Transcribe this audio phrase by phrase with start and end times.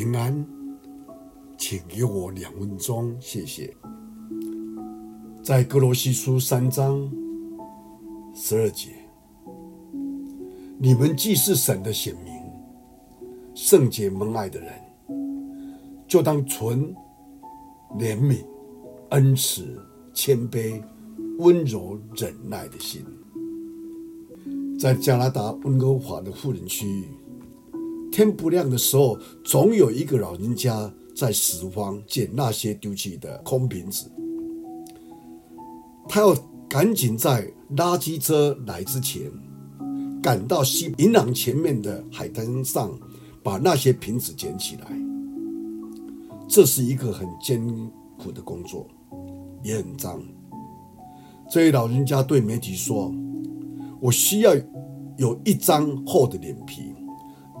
[0.00, 0.46] 平安，
[1.58, 3.76] 请给我两分钟，谢谢。
[5.42, 7.06] 在哥罗西书三章
[8.34, 8.92] 十二节，
[10.78, 12.32] 你们既是神的选民，
[13.54, 14.72] 圣洁蒙爱的人，
[16.08, 16.94] 就当存
[17.98, 18.42] 怜悯、
[19.10, 19.78] 恩慈、
[20.14, 20.82] 谦卑、
[21.40, 23.04] 温柔、忍耐的心。
[24.78, 27.04] 在加拿大温哥华的富人区，
[28.10, 34.10] 天不亮的时候，总有一个老人家在四方捡那些丢弃的空瓶子。
[36.08, 36.34] 他要
[36.68, 37.46] 赶紧在
[37.76, 39.30] 垃圾车来之前，
[40.20, 42.90] 赶到西银行前面的海滩上，
[43.42, 44.86] 把那些瓶子捡起来。
[46.48, 47.64] 这是一个很艰
[48.18, 48.88] 苦的工作，
[49.62, 50.20] 也很脏。
[51.48, 53.14] 这位老人家对媒体说
[54.00, 54.52] ：“我需要
[55.16, 56.89] 有一张厚的脸皮，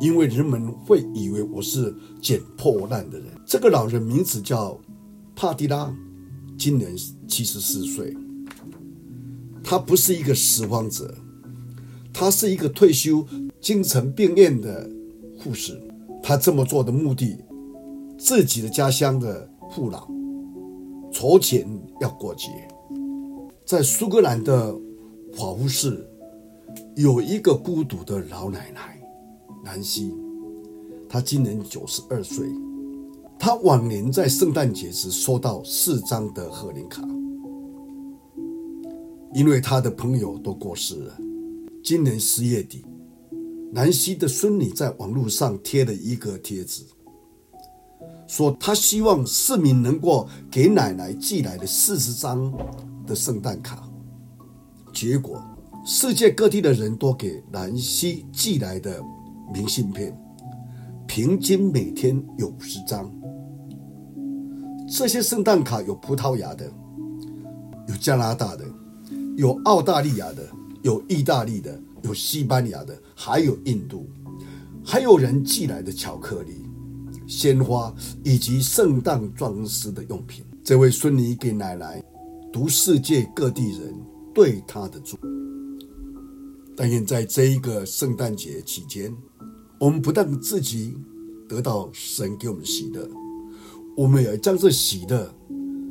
[0.00, 4.80] 因为人们会以为我是捡破烂的人。”这个老人名字叫
[5.36, 5.94] 帕蒂拉，
[6.58, 6.90] 今年
[7.28, 8.16] 七十四岁。
[9.62, 11.14] 他不是一个拾荒者，
[12.12, 13.24] 他是一个退休
[13.60, 14.90] 精神病院的
[15.38, 15.80] 护士。
[16.22, 17.36] 他这么做的目的，
[18.18, 20.06] 自己的家乡的父老
[21.12, 21.66] 筹钱
[22.00, 22.48] 要过节。
[23.64, 24.74] 在苏格兰的
[25.34, 26.06] 法务市，
[26.96, 28.99] 有一个孤独的老奶奶
[29.62, 30.14] 南希，
[31.08, 32.48] 她今年九十二岁。
[33.38, 37.02] 她往年在圣诞节时收到四张的贺年卡。
[39.32, 41.16] 因为他的朋友都过世了，
[41.84, 42.84] 今年十月底，
[43.72, 46.82] 南希的孙女在网络上贴了一个贴纸，
[48.26, 52.52] 说她希望市民能够给奶奶寄来的四十张
[53.06, 53.88] 的圣诞卡。
[54.92, 55.40] 结果，
[55.86, 59.00] 世界各地的人都给南希寄来的
[59.52, 60.16] 明信片，
[61.06, 63.10] 平均每天有五十张。
[64.88, 66.70] 这些圣诞卡有葡萄牙的，
[67.88, 68.64] 有加拿大的。
[69.36, 70.46] 有澳大利亚的，
[70.82, 74.06] 有意大利的，有西班牙的，还有印度，
[74.84, 76.66] 还有人寄来的巧克力、
[77.26, 80.44] 鲜花以及圣诞装饰的用品。
[80.62, 82.02] 这位孙女给奶奶
[82.52, 83.94] 读世界各地人
[84.34, 85.22] 对她的祝福。
[86.76, 89.14] 但愿在这一个圣诞节期间，
[89.80, 90.94] 我们不但自己
[91.48, 93.08] 得到神给我们喜乐，
[93.96, 95.34] 我们也将这喜乐、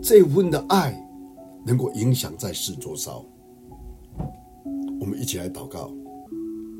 [0.00, 1.06] 这份的爱。
[1.62, 3.22] 能够影响在世多少，
[4.98, 5.92] 我们一起来祷告。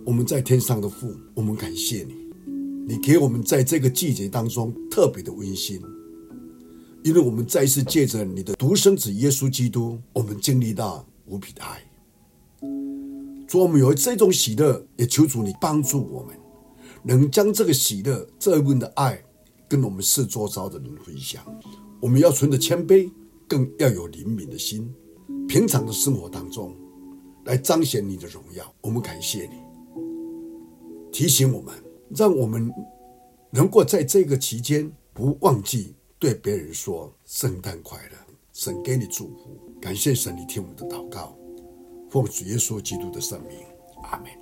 [0.07, 2.15] 我们在天上的父，我们感谢你，
[2.89, 5.79] 你给我们在这个季节当中特别的温馨，
[7.05, 11.79] 因为我们再一次借着你的独生子耶稣基督，我们经历到无比的爱。
[13.47, 16.35] 主，我们有这种喜乐，也求主你帮助我们，
[17.03, 19.23] 能将这个喜乐、这一份的爱，
[19.69, 21.45] 跟我们世周遭的人分享。
[22.01, 23.11] 我们要存着谦卑。
[23.51, 24.95] 更要有灵敏的心，
[25.49, 26.73] 平常的生活当中，
[27.47, 28.73] 来彰显你的荣耀。
[28.81, 29.57] 我们感谢你，
[31.11, 31.75] 提醒我们，
[32.11, 32.73] 让我们
[33.51, 38.17] 能够在这个期间不忘记对别人说圣诞快乐，
[38.53, 39.59] 神给你祝福。
[39.81, 41.37] 感谢神，你听我们的祷告，
[42.09, 43.59] 奉主耶稣基督的圣名，
[44.05, 44.40] 阿门。